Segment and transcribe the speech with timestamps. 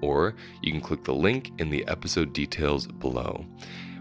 [0.00, 3.44] or you can click the link in the episode details below.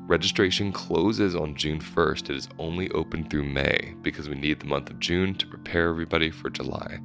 [0.09, 2.31] Registration closes on June 1st.
[2.31, 5.89] It is only open through May because we need the month of June to prepare
[5.89, 6.99] everybody for July.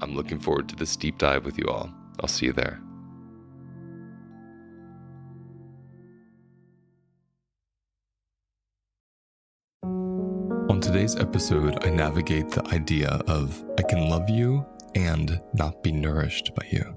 [0.00, 1.92] I'm looking forward to this deep dive with you all.
[2.20, 2.80] I'll see you there.
[10.76, 14.64] On today's episode, I navigate the idea of I can love you
[14.94, 16.96] and not be nourished by you.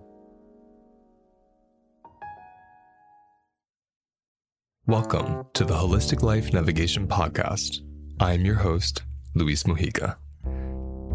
[4.89, 7.81] Welcome to the Holistic Life Navigation Podcast.
[8.19, 9.03] I am your host,
[9.35, 10.16] Luis Mojica.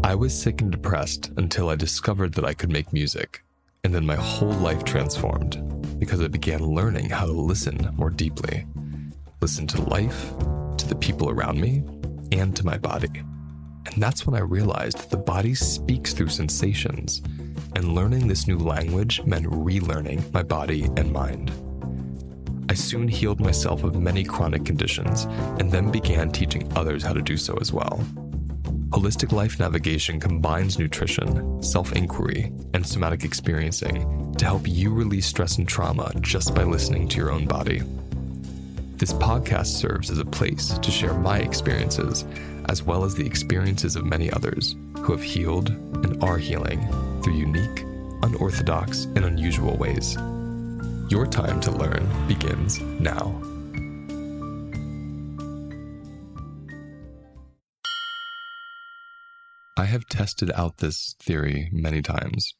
[0.01, 3.43] I was sick and depressed until I discovered that I could make music,
[3.83, 5.61] and then my whole life transformed
[5.99, 8.65] because I began learning how to listen more deeply.
[9.41, 10.29] Listen to life,
[10.77, 11.83] to the people around me,
[12.31, 13.11] and to my body.
[13.87, 17.21] And that's when I realized that the body speaks through sensations,
[17.75, 21.51] and learning this new language meant relearning my body and mind.
[22.69, 25.25] I soon healed myself of many chronic conditions
[25.59, 28.03] and then began teaching others how to do so as well.
[28.89, 35.57] Holistic Life Navigation combines nutrition, self inquiry, and somatic experiencing to help you release stress
[35.57, 37.81] and trauma just by listening to your own body.
[38.97, 42.23] This podcast serves as a place to share my experiences,
[42.69, 46.87] as well as the experiences of many others who have healed and are healing
[47.21, 47.81] through unique,
[48.23, 50.17] unorthodox, and unusual ways.
[51.07, 53.39] Your time to learn begins now.
[59.77, 62.55] I have tested out this theory many times.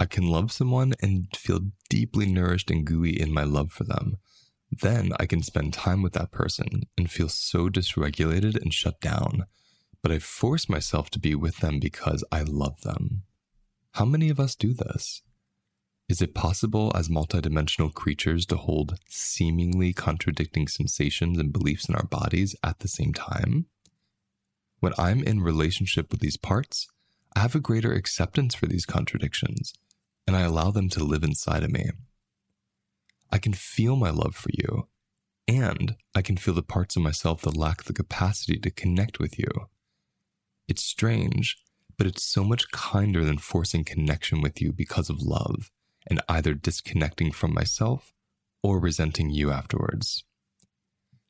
[0.00, 4.16] I can love someone and feel deeply nourished and gooey in my love for them.
[4.72, 9.46] Then I can spend time with that person and feel so dysregulated and shut down.
[10.02, 13.22] But I force myself to be with them because I love them.
[13.92, 15.22] How many of us do this?
[16.06, 22.04] Is it possible as multidimensional creatures to hold seemingly contradicting sensations and beliefs in our
[22.04, 23.66] bodies at the same time?
[24.80, 26.88] When I'm in relationship with these parts,
[27.34, 29.72] I have a greater acceptance for these contradictions,
[30.26, 31.90] and I allow them to live inside of me.
[33.32, 34.88] I can feel my love for you,
[35.48, 39.38] and I can feel the parts of myself that lack the capacity to connect with
[39.38, 39.48] you.
[40.68, 41.56] It's strange,
[41.96, 45.70] but it's so much kinder than forcing connection with you because of love
[46.06, 48.12] and either disconnecting from myself
[48.62, 50.24] or resenting you afterwards.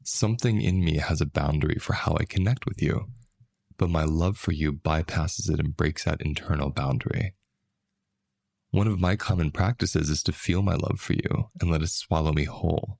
[0.02, 3.06] Something in me has a boundary for how I connect with you,
[3.78, 7.34] but my love for you bypasses it and breaks that internal boundary.
[8.70, 11.90] One of my common practices is to feel my love for you and let it
[11.90, 12.98] swallow me whole,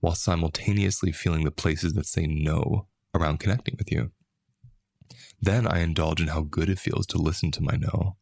[0.00, 4.10] while simultaneously feeling the places that say no around connecting with you.
[5.40, 8.16] Then I indulge in how good it feels to listen to my no.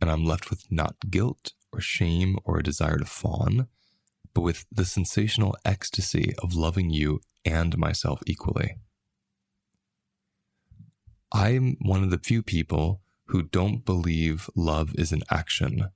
[0.00, 3.68] And I'm left with not guilt or shame or a desire to fawn,
[4.32, 8.76] but with the sensational ecstasy of loving you and myself equally.
[11.32, 15.88] I'm one of the few people who don't believe love is an action.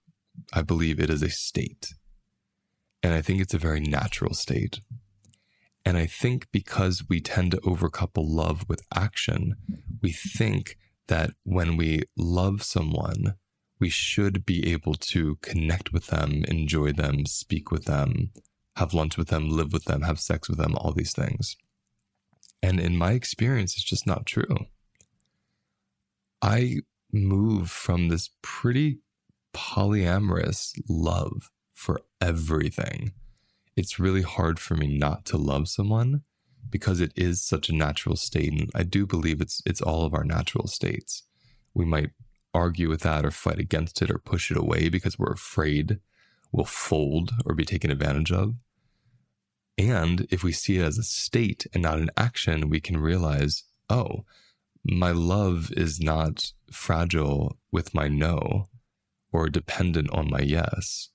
[0.52, 1.94] I believe it is a state.
[3.02, 4.80] And I think it's a very natural state.
[5.84, 9.54] And I think because we tend to overcouple love with action,
[10.02, 10.76] we think
[11.06, 13.34] that when we love someone,
[13.80, 18.30] we should be able to connect with them, enjoy them, speak with them,
[18.76, 21.56] have lunch with them, live with them, have sex with them, all these things.
[22.62, 24.66] And in my experience, it's just not true.
[26.42, 26.78] I
[27.12, 28.98] move from this pretty
[29.54, 33.12] polyamorous love for everything.
[33.76, 36.22] It's really hard for me not to love someone
[36.68, 40.14] because it is such a natural state and I do believe it's it's all of
[40.14, 41.22] our natural states.
[41.74, 42.10] We might
[42.54, 46.00] argue with that or fight against it or push it away because we're afraid
[46.52, 48.54] we'll fold or be taken advantage of.
[49.76, 53.64] And if we see it as a state and not an action, we can realize,
[53.88, 54.24] oh,
[54.84, 58.68] my love is not fragile with my no
[59.32, 61.10] or dependent on my yes.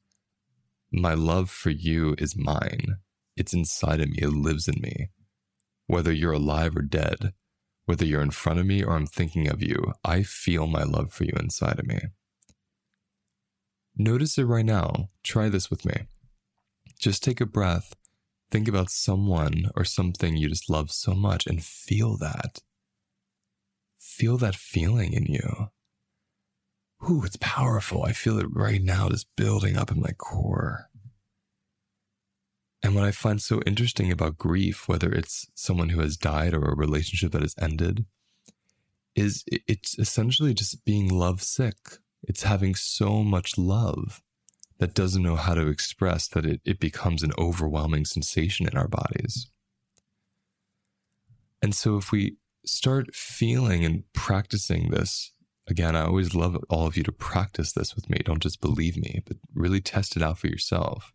[0.92, 2.98] My love for you is mine.
[3.36, 5.10] It's inside of me, it lives in me.
[5.88, 7.34] Whether you're alive or dead,
[7.86, 11.12] whether you're in front of me or I'm thinking of you, I feel my love
[11.12, 12.00] for you inside of me.
[13.96, 15.10] Notice it right now.
[15.24, 16.08] Try this with me.
[17.00, 17.96] Just take a breath.
[18.50, 22.62] Think about someone or something you just love so much and feel that.
[24.00, 25.70] Feel that feeling in you.
[27.10, 28.04] Ooh, it's powerful.
[28.04, 30.90] I feel it right now, just building up in my core.
[32.84, 36.66] And what I find so interesting about grief, whether it's someone who has died or
[36.66, 38.06] a relationship that has ended,
[39.16, 41.78] is it's essentially just being lovesick.
[42.24, 44.22] It's having so much love
[44.80, 48.90] that doesn't know how to express that it, it becomes an overwhelming sensation in our
[48.90, 49.48] bodies.
[51.62, 52.36] And so if we
[52.66, 55.32] start feeling and practicing this,
[55.68, 58.20] again, I always love all of you to practice this with me.
[58.26, 61.14] Don't just believe me, but really test it out for yourself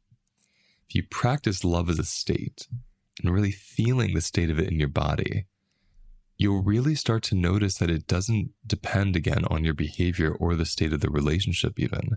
[0.88, 2.66] if you practice love as a state
[3.22, 5.46] and really feeling the state of it in your body,
[6.38, 10.64] you'll really start to notice that it doesn't depend again on your behavior or the
[10.64, 12.12] state of the relationship, even.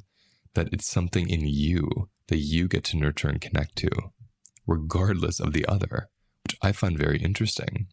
[0.53, 3.89] That it's something in you that you get to nurture and connect to,
[4.67, 6.09] regardless of the other,
[6.43, 7.87] which I find very interesting.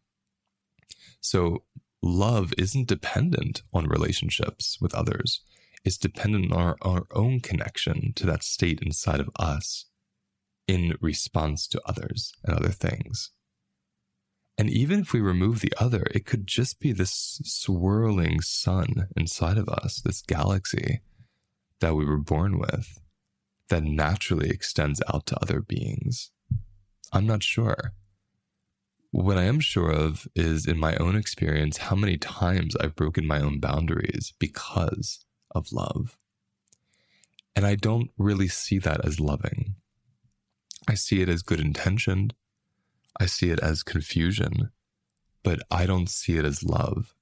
[1.20, 1.64] So,
[2.02, 5.42] love isn't dependent on relationships with others,
[5.84, 9.86] it's dependent on our, our own connection to that state inside of us
[10.68, 13.32] in response to others and other things.
[14.58, 19.56] And even if we remove the other, it could just be this swirling sun inside
[19.56, 21.00] of us, this galaxy
[21.80, 23.00] that we were born with
[23.68, 26.30] that naturally extends out to other beings.
[27.12, 27.92] I'm not sure.
[29.10, 33.26] What I am sure of is in my own experience how many times I've broken
[33.26, 35.24] my own boundaries because
[35.54, 36.18] of love.
[37.56, 39.76] And I don't really see that as loving.
[40.88, 42.34] I see it as good intentioned.
[43.20, 44.70] I see it as confusion,
[45.42, 47.14] but I don't see it as love.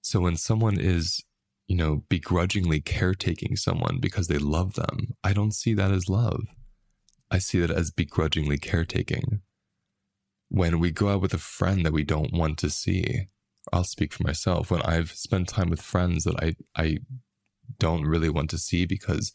[0.00, 1.24] So when someone is,
[1.66, 6.46] you know, begrudgingly caretaking someone because they love them, I don't see that as love.
[7.30, 9.42] I see that as begrudgingly caretaking.
[10.48, 13.26] When we go out with a friend that we don't want to see,
[13.70, 14.70] I'll speak for myself.
[14.70, 16.98] When I've spent time with friends that I, I
[17.78, 19.34] don't really want to see because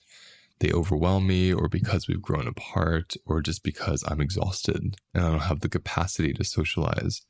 [0.64, 5.30] they overwhelm me or because we've grown apart or just because I'm exhausted and I
[5.30, 7.22] don't have the capacity to socialize.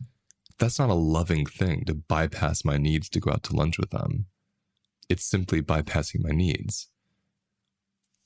[0.59, 3.89] That's not a loving thing to bypass my needs to go out to lunch with
[3.89, 4.27] them.
[5.09, 6.89] It's simply bypassing my needs.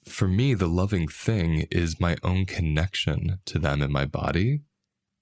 [0.04, 4.64] For me, the loving thing is my own connection to them in my body,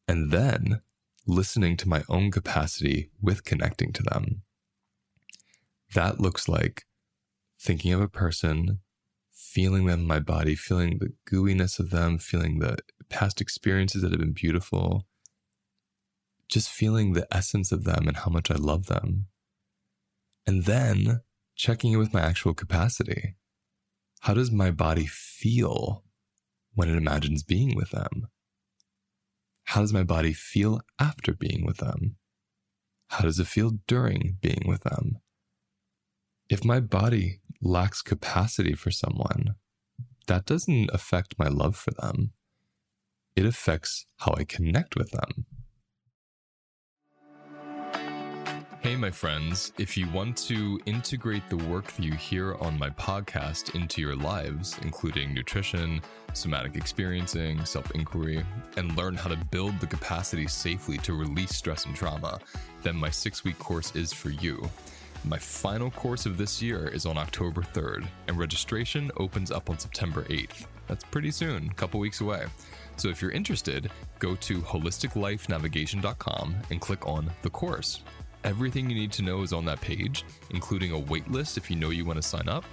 [0.07, 0.81] and then
[1.27, 4.41] listening to my own capacity with connecting to them.
[5.93, 6.85] That looks like
[7.59, 8.79] thinking of a person
[9.35, 12.77] feeling them in my body, feeling the gooiness of them, feeling the
[13.09, 15.05] past experiences that have been beautiful,
[16.47, 19.27] just feeling the essence of them and how much I love them.
[20.47, 21.21] And then
[21.55, 23.35] checking in with my actual capacity.
[24.21, 26.03] How does my body feel
[26.73, 28.27] when it imagines being with them?
[29.65, 32.15] How does my body feel after being with them?
[33.09, 35.17] How does it feel during being with them?
[36.49, 39.55] If my body lacks capacity for someone,
[40.27, 42.31] that doesn't affect my love for them.
[43.35, 45.45] It affects how I connect with them.
[48.81, 52.91] Hey, my friends, if you want to integrate the work that you hear on my
[52.91, 56.01] podcast into your lives, including nutrition,
[56.33, 58.45] somatic experiencing, self inquiry,
[58.77, 62.39] and learn how to build the capacity safely to release stress and trauma,
[62.83, 64.69] then my six week course is for you.
[65.27, 69.79] My final course of this year is on October 3rd, and registration opens up on
[69.79, 70.67] September 8th.
[70.87, 72.45] That's pretty soon, a couple weeks away.
[72.97, 73.89] So if you're interested,
[74.19, 78.01] go to holisticlifenavigation.com and click on the course.
[78.43, 81.89] Everything you need to know is on that page, including a waitlist if you know
[81.89, 82.63] you want to sign up,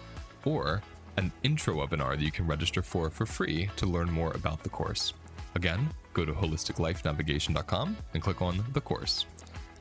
[0.45, 0.83] or
[1.17, 4.69] an intro webinar that you can register for for free to learn more about the
[4.69, 5.15] course.
[5.55, 9.25] Again, go to holisticlifenavigation.com and click on the course.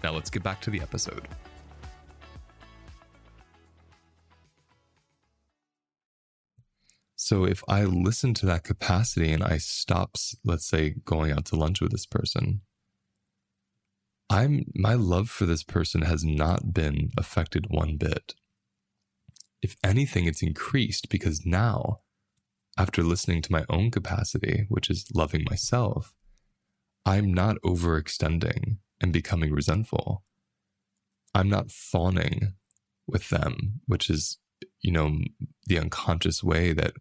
[0.06, 1.28] Now let's get back to the episode.
[7.32, 11.56] So if I listen to that capacity and I stop, let's say, going out to
[11.56, 12.60] lunch with this person,
[14.30, 18.36] I'm my love for this person has not been affected one bit.
[19.62, 22.02] If anything, it's increased because now,
[22.78, 26.14] after listening to my own capacity, which is loving myself,
[27.06, 30.26] I'm not overextending and becoming resentful.
[31.34, 32.56] I'm not fawning
[33.08, 34.38] with them, which is,
[34.82, 35.20] you know,
[35.68, 36.92] the unconscious way that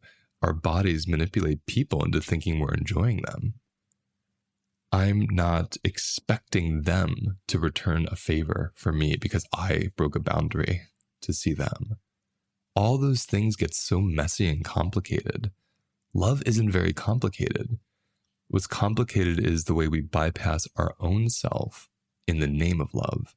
[0.42, 3.54] our bodies manipulate people into thinking we're enjoying them.
[4.92, 10.82] I'm not expecting them to return a favor for me because I broke a boundary
[11.22, 11.96] to see them.
[12.74, 15.52] All those things get so messy and complicated.
[16.12, 17.78] Love isn't very complicated.
[18.48, 21.88] What's complicated is the way we bypass our own self
[22.26, 23.36] in the name of love.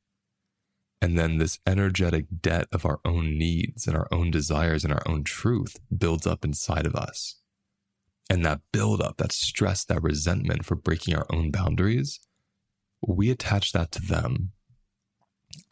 [1.04, 5.02] And then this energetic debt of our own needs and our own desires and our
[5.06, 7.42] own truth builds up inside of us.
[8.30, 12.22] And that buildup, that stress, that resentment for breaking our own boundaries,
[13.06, 14.54] we attach that to them.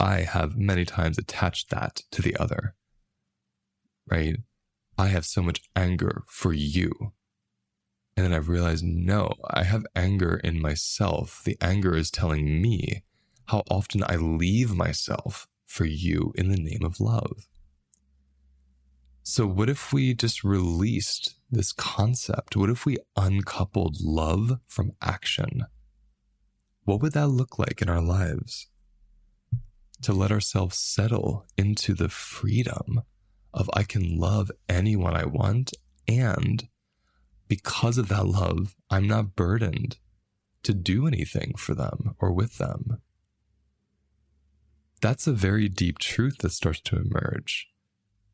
[0.01, 2.75] I have many times attached that to the other,
[4.11, 4.35] right?
[4.97, 6.91] I have so much anger for you.
[8.17, 11.41] And then I've realized, no, I have anger in myself.
[11.45, 13.03] The anger is telling me
[13.51, 17.49] how often I leave myself for you in the name of love.
[19.23, 22.55] So, what if we just released this concept?
[22.55, 25.65] What if we uncoupled love from action?
[26.85, 28.69] What would that look like in our lives?
[30.03, 33.01] To let ourselves settle into the freedom
[33.53, 35.73] of I can love anyone I want,
[36.07, 36.69] and
[37.49, 39.97] because of that love, I'm not burdened
[40.63, 43.01] to do anything for them or with them.
[45.01, 47.67] That's a very deep truth that starts to emerge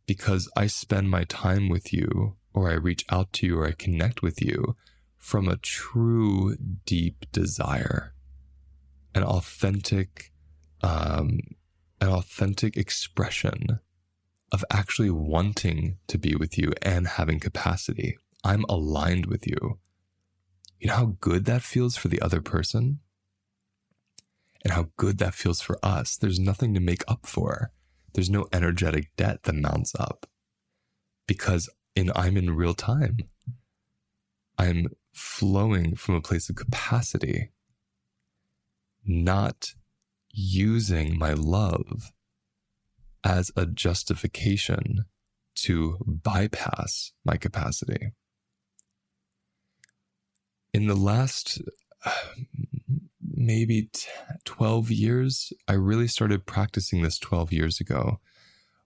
[0.06, 3.72] because I spend my time with you, or I reach out to you, or I
[3.72, 4.76] connect with you
[5.18, 6.56] from a true,
[6.86, 8.14] deep desire,
[9.16, 10.32] an authentic,
[10.82, 11.40] um,
[12.02, 13.80] an authentic expression
[14.52, 18.18] of actually wanting to be with you and having capacity.
[18.44, 19.80] I'm aligned with you.
[20.80, 23.00] You know how good that feels for the other person?
[24.68, 26.18] And how good that feels for us.
[26.18, 27.72] There's nothing to make up for
[28.18, 30.26] there's no energetic debt that mounts up
[31.28, 33.18] because in I'm in real time.
[34.58, 37.52] I'm flowing from a place of capacity,
[39.06, 39.76] not
[40.32, 42.12] using my love
[43.24, 45.06] as a justification
[45.58, 48.14] to bypass my capacity.
[50.74, 51.62] In the last
[53.38, 53.90] maybe
[54.46, 55.54] 12 years.
[55.68, 58.20] I really started practicing this 12 years ago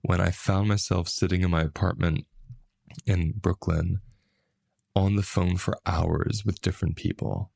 [0.01, 2.25] when I found myself sitting in my apartment
[3.05, 4.01] in Brooklyn
[4.95, 7.51] on the phone for hours with different people.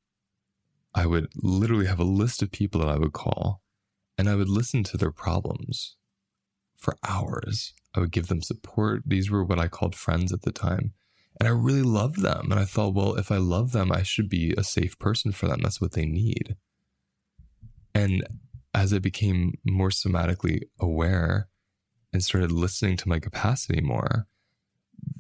[0.94, 3.62] I would literally have a list of people that I would call
[4.18, 5.98] and I would listen to their problems
[6.78, 7.74] for hours.
[7.94, 9.04] I would give them support.
[9.06, 10.94] These were what I called friends at the time.
[11.38, 12.50] And I really loved them.
[12.50, 15.48] And I thought, well, if I love them, I should be a safe person for
[15.50, 15.60] them.
[15.62, 16.56] That's what they need.
[17.96, 18.28] And
[18.74, 21.48] as I became more somatically aware
[22.12, 24.28] and started listening to my capacity more,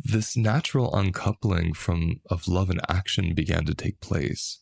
[0.03, 4.59] this natural uncoupling from of love and action began to take place.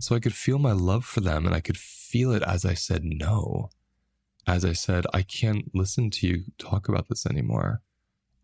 [0.00, 2.74] So I could feel my love for them and I could feel it as I
[2.74, 3.70] said no.
[4.46, 7.82] As I said, I can't listen to you talk about this anymore.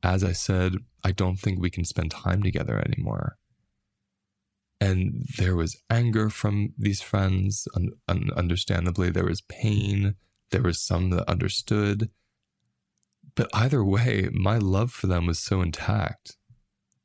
[0.02, 3.38] As I said, I don't think we can spend time together anymore.
[4.80, 7.66] And there was anger from these friends.
[7.75, 10.16] Un- un- understandably, there was pain.
[10.50, 12.11] There was some that understood.
[13.35, 16.37] But either way, my love for them was so intact.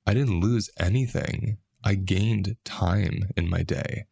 [0.05, 1.57] I didn't lose anything.
[1.83, 4.05] I gained time in my day.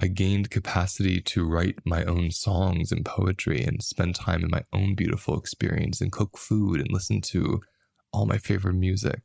[0.00, 4.62] I gained capacity to write my own songs and poetry and spend time in my
[4.72, 7.60] own beautiful experience and cook food and listen to
[8.12, 9.22] all my favorite music.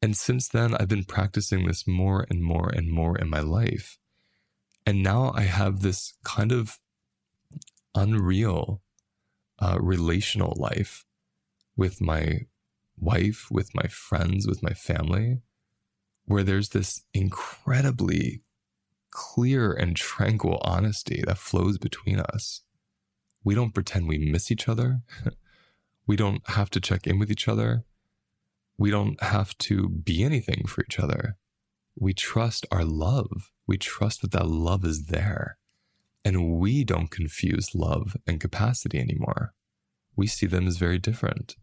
[0.00, 3.98] And since then, I've been practicing this more and more and more in my life.
[4.86, 6.78] And now I have this kind of
[7.94, 8.80] unreal
[9.58, 11.04] uh, relational life
[11.76, 12.46] with my
[12.96, 15.40] wife, with my friends, with my family,
[16.26, 18.42] where there's this incredibly
[19.10, 22.62] clear and tranquil honesty that flows between us.
[23.42, 25.00] We don't pretend we miss each other.
[26.06, 27.84] we don't have to check in with each other.
[28.78, 31.36] We don't have to be anything for each other.
[31.98, 33.50] We trust our love.
[33.66, 35.58] We trust that that love is there.
[36.24, 39.52] And we don't confuse love and capacity anymore.
[40.14, 41.56] We see them as very different.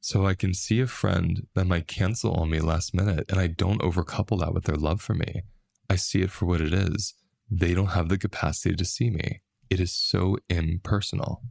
[0.00, 3.48] So I can see a friend that might cancel on me last minute, and I
[3.48, 5.42] don't overcouple that with their love for me.
[5.90, 7.14] I see it for what it is.
[7.50, 9.42] They don't have the capacity to see me.
[9.68, 11.42] It is so impersonal.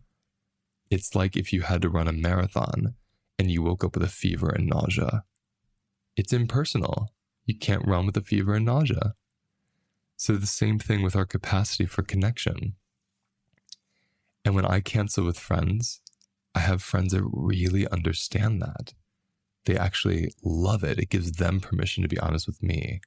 [0.90, 2.96] It's like if you had to run a marathon
[3.40, 5.24] and you woke up with a fever and nausea.
[6.18, 7.14] It's impersonal.
[7.46, 9.16] You can't run with a fever and nausea.
[10.18, 12.76] So, the same thing with our capacity for connection.
[14.44, 16.02] And when I cancel with friends,
[16.54, 18.94] I have friends that really understand that.
[19.66, 21.00] They actually love it.
[21.00, 23.00] It gives them permission to be honest with me.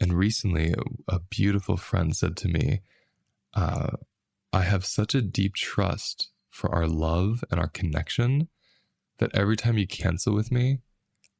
[0.00, 0.74] And recently,
[1.08, 2.80] a, beautiful friend said to me,
[3.54, 3.90] uh,
[4.52, 8.48] I have such a deep trust for our love and our connection
[9.18, 10.80] that every time you cancel with me,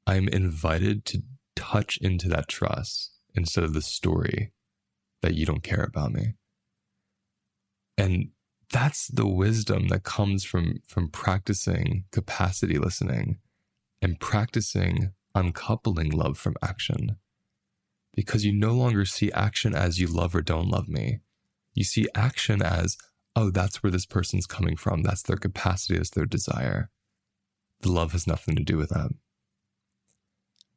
[0.06, 1.22] I'm invited to
[1.54, 4.52] touch into that trust instead of the story
[5.22, 6.34] that you don't care about me.
[7.96, 8.30] And
[8.70, 13.38] that's the wisdom that comes from from practicing capacity listening
[14.00, 17.16] and practicing uncoupling love from action.
[18.14, 21.20] Because you no longer see action as you love or don't love me.
[21.74, 22.96] You see action as
[23.36, 25.02] oh that's where this person's coming from.
[25.02, 26.90] That's their capacity that's their desire
[27.80, 29.10] the love has nothing to do with that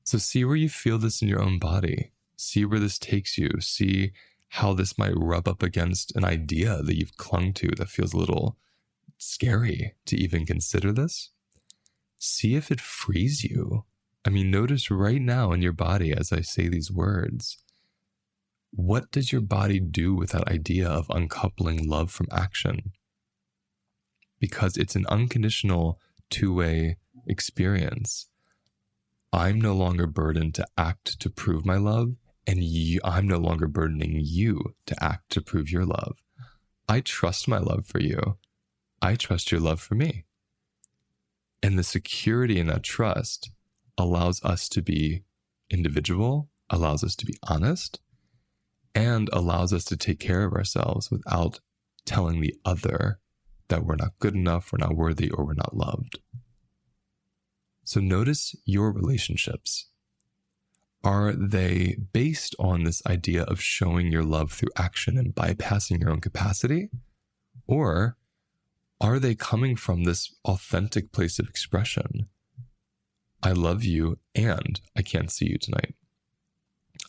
[0.03, 3.49] so see where you feel this in your own body see where this takes you
[3.59, 4.11] see
[4.55, 8.17] how this might rub up against an idea that you've clung to that feels a
[8.17, 8.57] little
[9.17, 11.31] scary to even consider this.
[12.17, 13.85] See if it frees you.
[14.25, 17.63] I mean, notice right now in your body as I say these words.
[18.71, 22.91] What does your body do with that idea of uncoupling love from action?
[24.37, 25.97] Because it's an unconditional
[26.31, 28.27] two way experience.
[29.31, 32.15] I'm no longer burdened to act to prove my love
[32.47, 32.63] and
[33.03, 36.17] I'm no longer burdening you to act to prove your love.
[36.89, 38.37] I trust my love for you.
[39.01, 40.25] I trust your love for me.
[41.63, 43.51] And the security in that trust
[43.97, 45.23] allows us to be
[45.69, 47.99] individual, allows us to be honest,
[48.95, 51.59] and allows us to take care of ourselves without
[52.05, 53.19] telling the other
[53.71, 56.19] that we're not good enough, we're not worthy, or we're not loved.
[57.83, 59.87] So notice your relationships
[61.03, 66.11] are they based on this idea of showing your love through action and bypassing your
[66.11, 66.89] own capacity?
[67.65, 68.17] Or
[68.99, 72.27] are they coming from this authentic place of expression?
[73.41, 75.95] I love you and I can't see you tonight.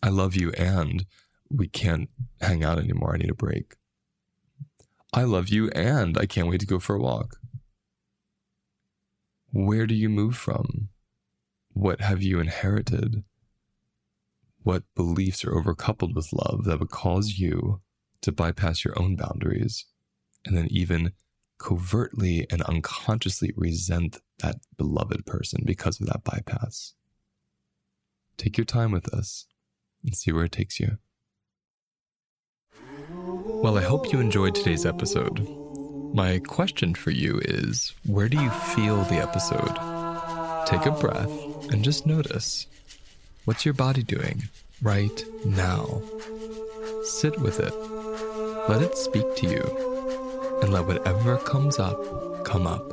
[0.02, 1.04] I love you and
[1.50, 2.08] we can't
[2.40, 3.12] hang out anymore.
[3.14, 3.74] I need a break.
[5.12, 7.36] I love you and I can't wait to go for a walk.
[9.52, 10.88] Where do you move from?
[11.74, 13.24] What have you inherited?
[14.62, 17.80] what beliefs are overcoupled with love that would cause you
[18.20, 19.86] to bypass your own boundaries
[20.44, 21.12] and then even
[21.58, 26.94] covertly and unconsciously resent that beloved person because of that bypass.
[28.36, 29.46] Take your time with this
[30.04, 30.98] and see where it takes you.
[33.62, 35.48] Well, I hope you enjoyed today's episode.
[36.12, 39.76] My question for you is where do you feel the episode?
[40.66, 41.30] Take a breath
[41.70, 42.66] and just notice
[43.44, 44.48] What's your body doing
[44.82, 46.02] right now?
[47.04, 47.72] Sit with it.
[48.68, 50.58] Let it speak to you.
[50.60, 52.92] And let whatever comes up come up.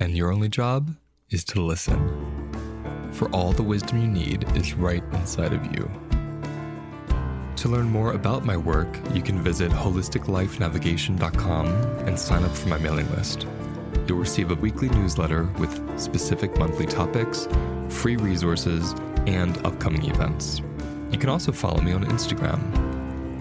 [0.00, 0.96] And your only job
[1.30, 3.12] is to listen.
[3.12, 6.11] For all the wisdom you need is right inside of you.
[7.62, 11.66] To learn more about my work, you can visit holisticlifenavigation.com
[12.08, 13.46] and sign up for my mailing list.
[14.08, 17.46] You'll receive a weekly newsletter with specific monthly topics,
[17.88, 18.96] free resources,
[19.28, 20.60] and upcoming events.
[21.12, 22.60] You can also follow me on Instagram.